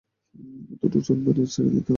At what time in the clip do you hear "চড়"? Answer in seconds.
1.01-1.19